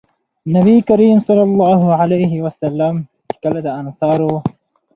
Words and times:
نبي 0.55 0.77
کريم 0.91 1.19
صلی 1.27 1.43
الله 1.49 1.79
عليه 2.01 2.33
وسلم 2.45 2.93
چې 3.29 3.35
کله 3.43 3.59
د 3.63 3.67
انصارو 3.81 4.33